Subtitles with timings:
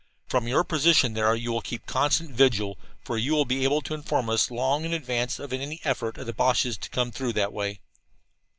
[0.25, 3.93] From your position there you will keep constant vigil, for you will be able to
[3.93, 7.53] inform us long in advance of any effort of the Boches to come through that
[7.53, 7.81] way.